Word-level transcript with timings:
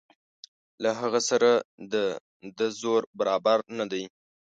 له 0.83 0.89
هغه 0.99 1.21
سره 1.29 1.51
د 1.93 1.95
ده 2.57 2.67
زور 2.81 3.01
برابر 3.19 3.57
نه 3.77 3.85
دی. 3.91 4.03